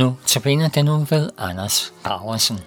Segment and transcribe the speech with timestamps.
[0.00, 2.58] Nu tabiner den nu ved Anders Graversen.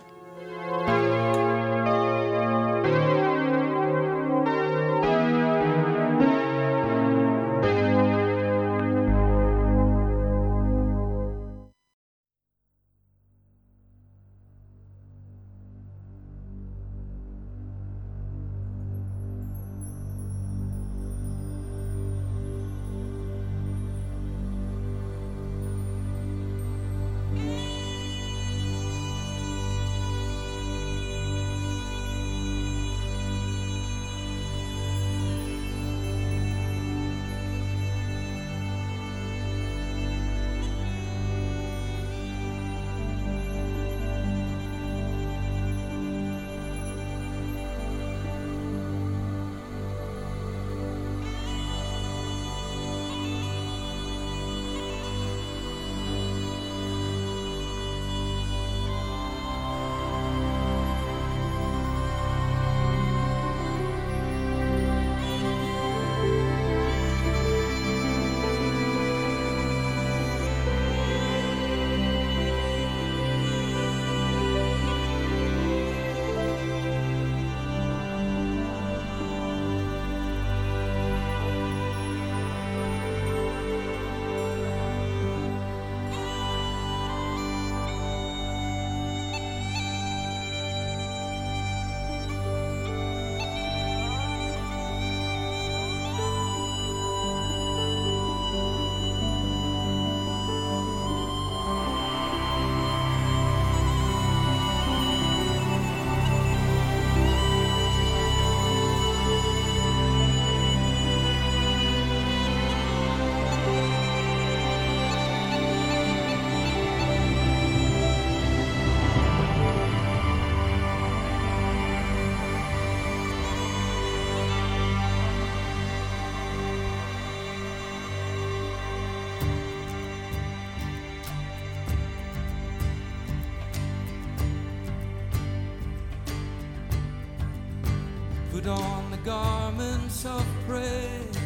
[138.63, 141.37] put on the garments of praise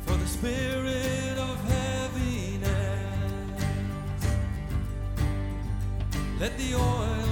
[0.00, 2.64] for the spirit of heaviness.
[6.40, 7.27] Let the oil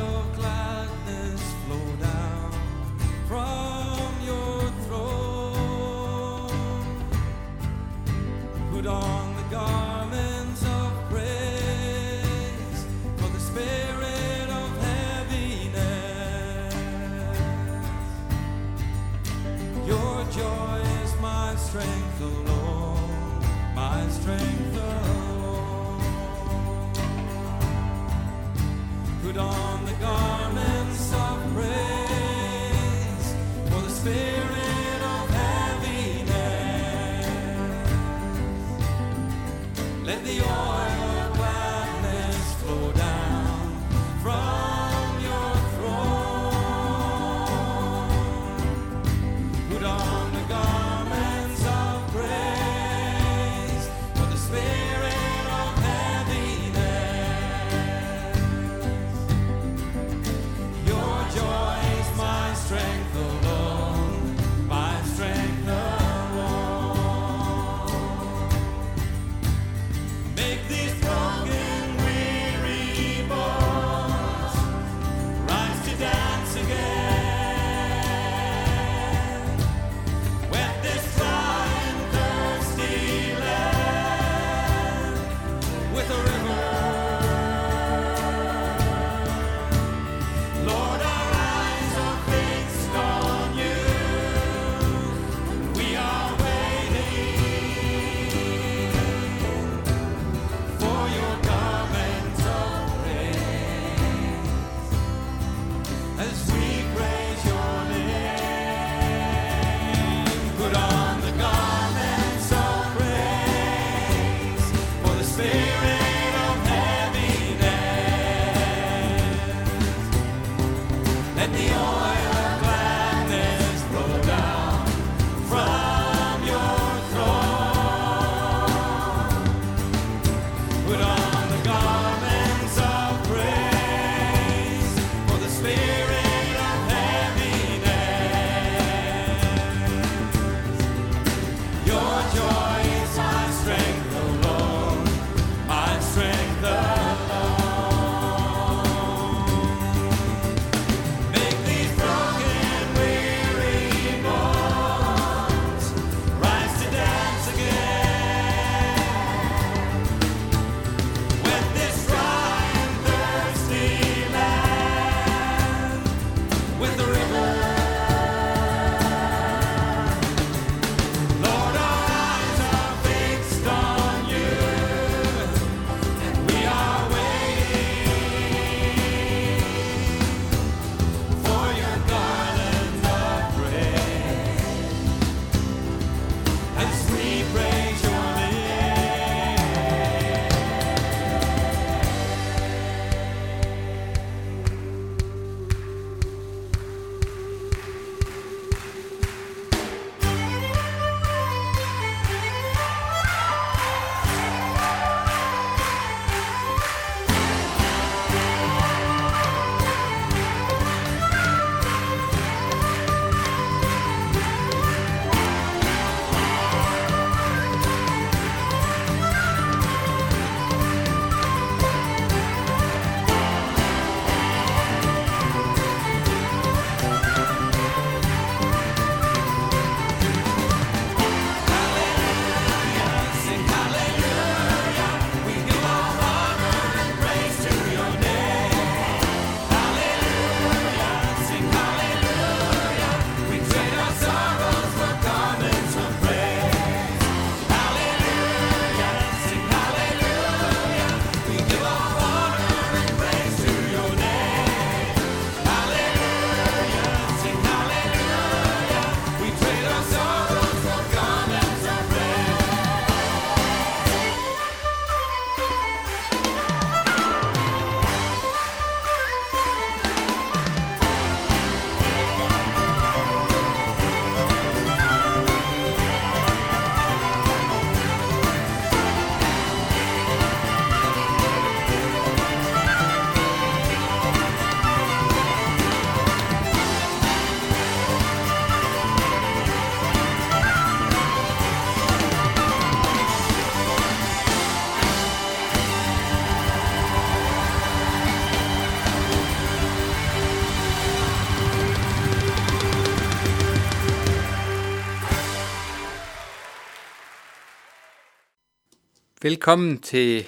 [309.46, 310.46] Velkommen til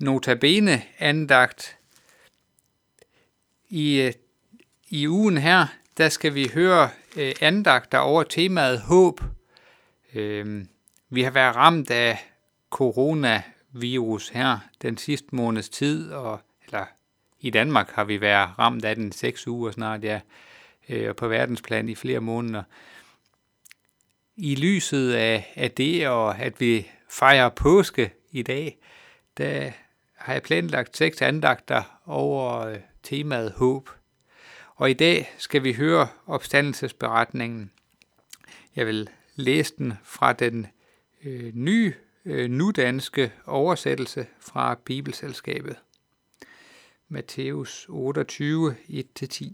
[0.00, 1.78] Notabene andagt.
[3.68, 4.12] I, øh,
[4.88, 5.66] I ugen her,
[5.96, 9.20] der skal vi høre øh, andagter over temaet håb.
[10.14, 10.64] Øh,
[11.10, 12.18] vi har været ramt af
[12.70, 16.84] coronavirus her den sidste måneds tid, og, eller
[17.40, 20.20] i Danmark har vi været ramt af den seks uger snart, ja,
[20.88, 22.62] øh, og på verdensplan i flere måneder.
[24.36, 28.78] I lyset af, af det, og at vi fejrer påske i dag,
[29.36, 29.70] der
[30.14, 33.90] har jeg planlagt seks andagter over øh, temaet håb.
[34.74, 37.70] Og i dag skal vi høre opstandelsesberetningen.
[38.76, 40.66] Jeg vil læse den fra den
[41.24, 41.94] øh, nye
[42.24, 45.76] øh, nudanske oversættelse fra Bibelselskabet.
[47.08, 49.52] Matthæus 28, 1-10.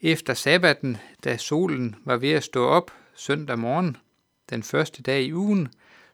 [0.00, 3.96] Efter sabbaten, da solen var ved at stå op søndag morgen,
[4.50, 5.68] den første dag i ugen,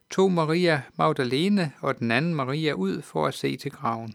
[0.09, 4.13] tog Maria Magdalene og den anden Maria ud for at se til graven.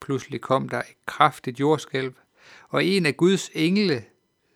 [0.00, 2.14] Pludselig kom der et kraftigt jordskælv,
[2.68, 4.04] og en af Guds engle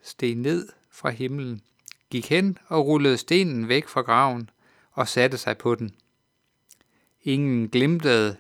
[0.03, 1.63] steg ned fra himlen,
[2.11, 4.51] gik hen og rullede stenen væk fra graven
[4.93, 5.95] og satte sig på den.
[7.23, 8.37] Ingen glimtede,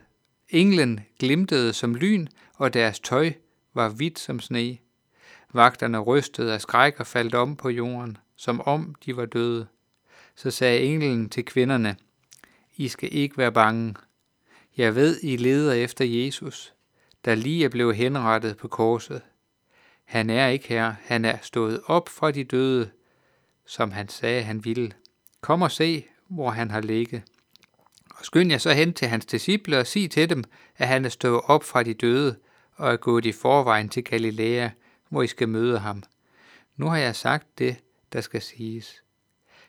[0.48, 3.32] englen glimtede som lyn, og deres tøj
[3.74, 4.78] var hvidt som sne.
[5.52, 9.66] Vagterne rystede af skræk og faldt om på jorden, som om de var døde.
[10.38, 11.96] Så sagde englen til kvinderne,
[12.76, 13.94] I skal ikke være bange.
[14.76, 16.74] Jeg ved, I leder efter Jesus,
[17.24, 19.22] der lige er blevet henrettet på korset.
[20.04, 22.90] Han er ikke her, han er stået op fra de døde,
[23.66, 24.92] som han sagde, han ville.
[25.40, 27.22] Kom og se, hvor han har ligget.
[28.10, 30.44] Og skynd jer så hen til hans disciple og sig til dem,
[30.76, 32.36] at han er stået op fra de døde
[32.76, 34.68] og er gået i forvejen til Galilea,
[35.08, 36.02] hvor I skal møde ham.
[36.76, 37.76] Nu har jeg sagt det,
[38.12, 39.02] der skal siges.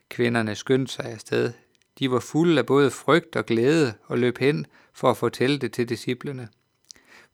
[0.10, 1.54] Kvinderne skyndte sig afsted.
[2.00, 5.74] De var fulde af både frygt og glæde og løb hen for at fortælle det
[5.74, 6.50] til disciplene.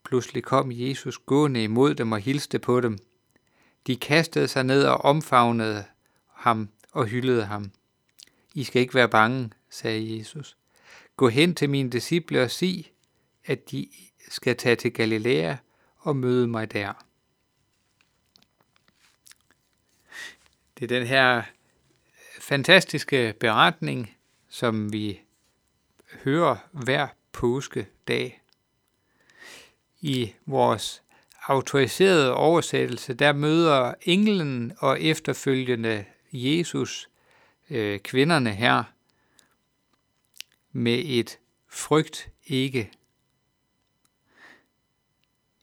[0.03, 2.97] Pludselig kom Jesus gående imod dem og hilste på dem.
[3.87, 5.83] De kastede sig ned og omfavnede
[6.33, 7.71] ham og hyldede ham.
[8.53, 10.57] I skal ikke være bange, sagde Jesus.
[11.17, 12.91] Gå hen til mine disciple og sig,
[13.45, 13.89] at de
[14.29, 15.55] skal tage til Galilea
[15.97, 17.05] og møde mig der.
[20.79, 21.43] Det er den her
[22.45, 24.17] fantastiske beretning,
[24.49, 25.21] som vi
[26.23, 28.41] hører hver påskedag.
[30.01, 31.03] I vores
[31.47, 37.09] autoriserede oversættelse, der møder englen og efterfølgende Jesus
[37.69, 38.83] øh, kvinderne her
[40.71, 42.91] med et frygt ikke.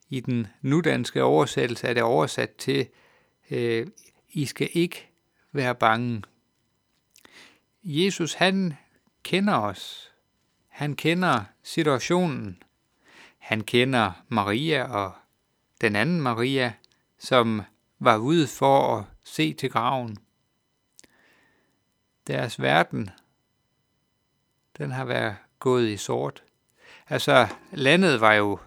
[0.09, 2.89] I den nudanske oversættelse er det oversat til,
[3.51, 3.87] øh,
[4.31, 5.09] I skal ikke
[5.53, 6.23] være bange.
[7.85, 8.77] Jesus, han
[9.23, 10.12] kender os.
[10.69, 12.62] Han kender situationen.
[13.39, 15.12] Han kender Maria og
[15.81, 16.73] den anden Maria,
[17.19, 17.62] som
[17.99, 20.17] var ude for at se til graven.
[22.27, 23.11] Deres verden,
[24.79, 26.45] den har været gået i sort.
[27.09, 28.59] Altså, landet var jo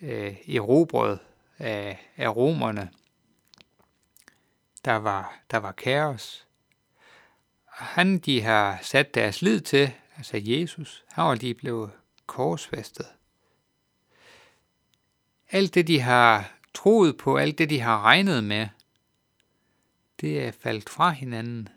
[0.00, 1.18] øh, erobret
[1.58, 2.90] af, af romerne.
[4.84, 6.46] Der var, der var kaos.
[7.82, 11.90] Han, de har sat deres lid til, altså Jesus, han var lige blevet
[12.26, 13.06] korsfæstet.
[15.50, 18.68] Alt det, de har troet på, alt det, de har regnet med,
[20.20, 21.68] det er faldt fra hinanden.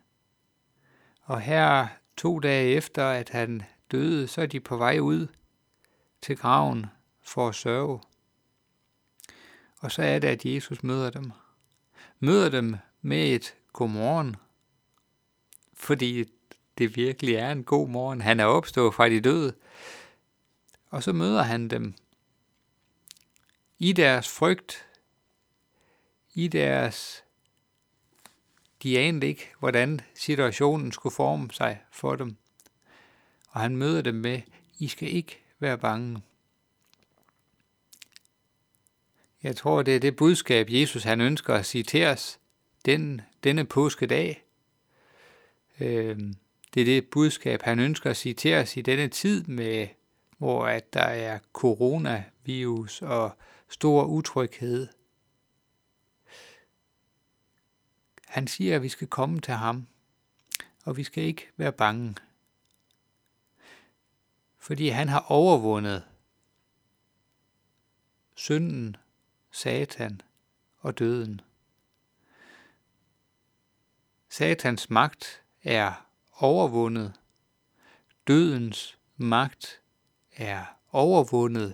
[1.21, 5.27] Og her to dage efter, at han døde, så er de på vej ud
[6.21, 6.85] til graven
[7.21, 7.99] for at sørge.
[9.79, 11.31] Og så er det, at Jesus møder dem.
[12.19, 14.35] Møder dem med et godmorgen,
[15.75, 16.25] fordi
[16.77, 18.21] det virkelig er en god morgen.
[18.21, 19.53] Han er opstået fra de døde.
[20.89, 21.93] Og så møder han dem
[23.79, 24.87] i deres frygt,
[26.33, 27.21] i deres...
[28.83, 32.37] De anede ikke, hvordan situationen skulle forme sig for dem.
[33.49, 34.41] Og han møder dem med,
[34.79, 36.21] I skal ikke være bange.
[39.43, 42.39] Jeg tror, det er det budskab, Jesus han ønsker at sige til os
[42.85, 44.44] den, denne påskedag.
[45.79, 46.19] Øh,
[46.73, 49.87] det er det budskab, han ønsker at sige til os i denne tid, med,
[50.37, 53.37] hvor at der er coronavirus og
[53.69, 54.87] stor utryghed.
[58.25, 59.87] Han siger, at vi skal komme til ham,
[60.85, 62.15] og vi skal ikke være bange.
[64.57, 66.03] Fordi han har overvundet
[68.35, 68.95] synden,
[69.51, 70.21] satan
[70.77, 71.41] og døden.
[74.29, 76.05] Satans magt er
[76.37, 77.13] overvundet.
[78.27, 79.81] Dødens magt
[80.35, 81.73] er overvundet.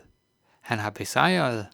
[0.62, 1.68] Han har besejret.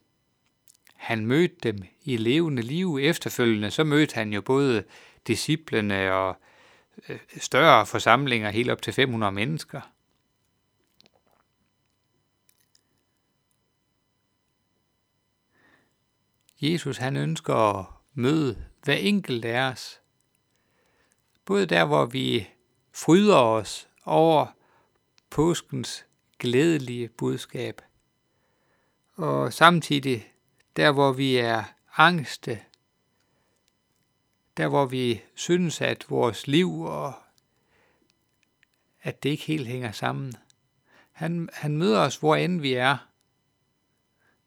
[0.95, 2.99] Han mødte dem i levende liv.
[3.01, 4.83] Efterfølgende så mødte han jo både
[5.27, 6.37] disciplene og
[7.09, 9.81] øh, større forsamlinger, helt op til 500 mennesker.
[16.61, 20.01] Jesus han ønsker at møde hver enkelt af os.
[21.47, 22.49] Både der, hvor vi
[22.91, 24.47] fryder os over
[25.29, 26.05] påskens
[26.39, 27.81] glædelige budskab,
[29.15, 30.33] og samtidig
[30.75, 31.63] der, hvor vi er
[31.95, 32.59] angste,
[34.57, 37.13] der, hvor vi synes, at vores liv og
[39.01, 40.33] at det ikke helt hænger sammen.
[41.11, 42.97] Han, han møder os, hvor end vi er.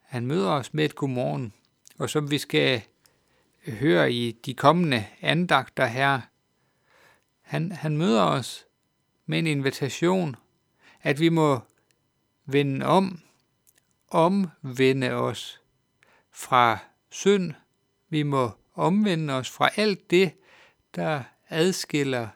[0.00, 1.52] Han møder os med et godmorgen,
[1.98, 2.82] og som vi skal
[3.66, 6.20] høre i de kommende andagter her,
[7.50, 8.66] han, han møder os
[9.26, 10.36] med en invitation,
[11.02, 11.60] at vi må
[12.44, 13.20] vende om,
[14.08, 15.60] omvende os
[16.30, 16.78] fra
[17.08, 17.52] synd.
[18.08, 20.32] Vi må omvende os fra alt det,
[20.94, 22.28] der adskiller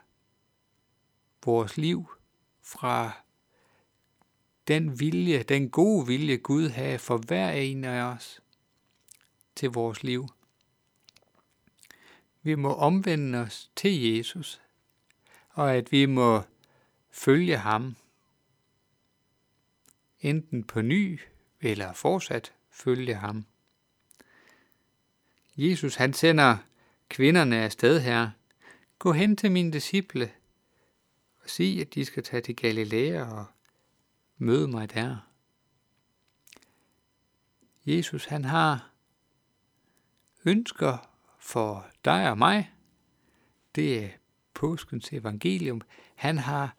[1.45, 2.09] vores liv
[2.61, 3.11] fra
[4.67, 8.41] den vilje, den gode vilje Gud har for hver en af os
[9.55, 10.27] til vores liv.
[12.41, 14.61] Vi må omvende os til Jesus,
[15.55, 16.41] og at vi må
[17.11, 17.95] følge ham,
[20.19, 21.19] enten på ny
[21.61, 23.45] eller fortsat følge ham.
[25.57, 26.57] Jesus han sender
[27.09, 28.29] kvinderne afsted her.
[28.99, 30.31] Gå hen til mine disciple
[31.43, 33.45] og sig, at de skal tage til Galilea og
[34.37, 35.17] møde mig der.
[37.85, 38.91] Jesus han har
[40.45, 41.09] ønsker
[41.39, 42.71] for dig og mig.
[43.75, 44.09] Det er
[44.55, 45.81] påskens evangelium.
[46.15, 46.75] Han har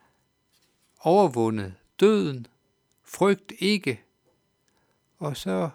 [1.00, 2.46] overvundet døden.
[3.04, 4.00] Frygt ikke.
[5.18, 5.70] Og så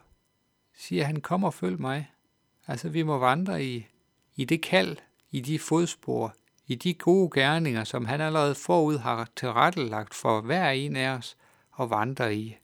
[0.76, 2.12] siger han, kom og følg mig.
[2.68, 3.88] Altså, vi må vandre i,
[4.36, 4.98] i det kald,
[5.32, 6.36] i de fodspor,
[6.68, 11.38] i de gode gerninger, som han allerede forud har tilrettelagt for hver en af os
[11.80, 12.58] at vandre i.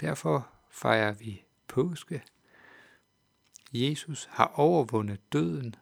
[0.00, 2.22] Derfor fejrer vi påske.
[3.72, 5.74] Jesus har overvundet døden.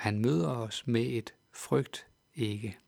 [0.00, 2.78] Han møder os med et frygt ikke.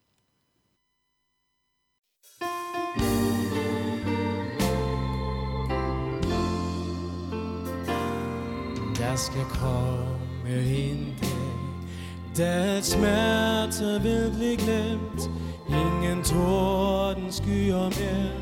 [8.99, 15.31] Der skal komme en dag, da smerte vil blive glemt.
[15.69, 18.33] Ingen torden skyer mere,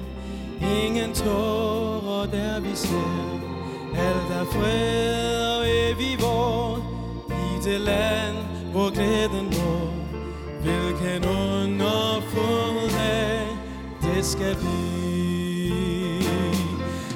[0.85, 3.41] ingen tårer der vi ser.
[3.95, 6.77] Alt er fred og evig vor,
[7.31, 9.91] i det land, hvor glæden går.
[10.63, 13.47] Hvilken underfuld dag
[14.03, 16.23] det skal blive.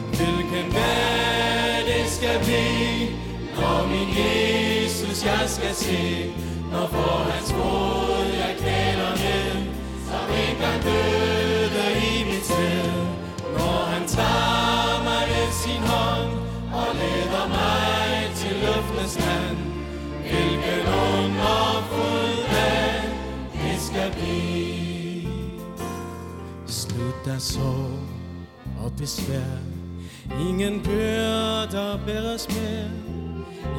[0.08, 3.08] Hvilken dag det skal blive,
[3.56, 6.32] når min Jesus jeg skal se.
[6.72, 9.56] Når for hans fod jeg knæler ned,
[10.08, 12.92] som engang døde i mit sted.
[13.58, 16.30] Når han tager mig ved sin hånd
[16.80, 19.63] og leder mig til luftens land.
[23.94, 25.28] Skal blive.
[26.66, 27.98] Slut der sorg
[28.84, 29.58] og besvær.
[30.48, 32.90] Ingen byrder bæres mere.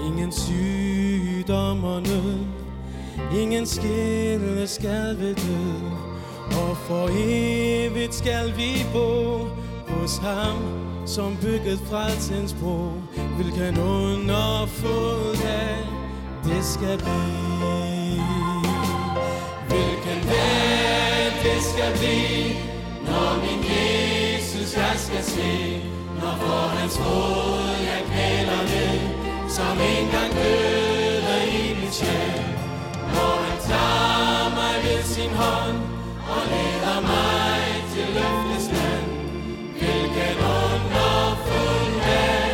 [0.07, 2.45] Ingen sygdom og nød.
[3.41, 5.81] Ingen skille skal ved død.
[6.51, 9.48] Og for evigt skal vi bo
[9.88, 10.55] hos ham,
[11.05, 12.91] som bygget frelsens bro.
[13.36, 15.77] Hvilken underfuld dag
[16.43, 17.54] det skal blive.
[21.75, 22.55] Skal blive,
[23.08, 25.53] når min Jesus jeg skal se.
[26.20, 29.00] Når for hans råd jeg knæler ned,
[29.55, 32.44] som engang døde i mit sjæl.
[33.14, 35.79] Når han tager mig ved sin hånd
[36.33, 37.61] og leder mig
[37.94, 39.07] til løftes land.
[39.79, 42.51] Hvilken underfuld dag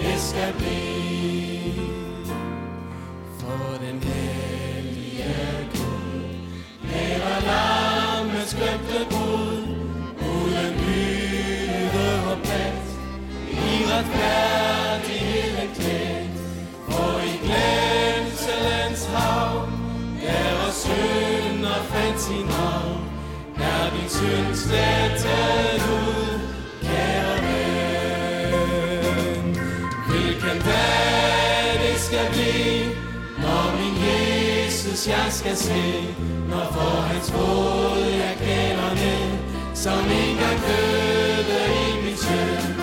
[0.00, 1.86] det skal blive.
[3.40, 5.24] For den hellige
[5.72, 6.24] Gud
[6.82, 7.81] lever langt
[8.72, 9.56] købte brud,
[10.20, 12.84] uden byde og plet,
[13.50, 13.54] i
[13.92, 16.36] retfærdigheden klædt.
[16.88, 19.52] For i glemselens hav,
[20.22, 23.00] der var synd og fandt sin navn,
[23.56, 26.40] er din synd slettet ud,
[26.82, 28.64] kære ven.
[30.08, 32.84] Hvilken dag det skal blive,
[33.38, 36.14] når min Jesus jeg skal se,
[36.50, 38.31] når for hans fod jeg
[39.82, 42.74] som engang døde i min søn,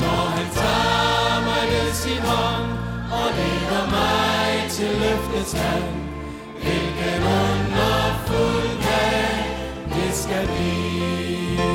[0.00, 2.70] Når han tager mig ved sin hånd
[3.18, 5.88] og leder mig til løftets land,
[6.62, 9.34] hvilken underfuld dag
[9.94, 11.68] det skal blive.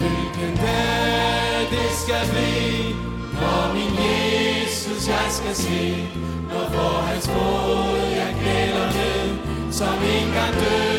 [0.00, 2.94] Hvilken dag det skal blive,
[3.40, 6.08] når min Jesus jeg skal se,
[6.50, 9.28] når for hans fod jeg kæler ned,
[9.72, 10.95] som engang døde.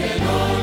[0.00, 0.59] no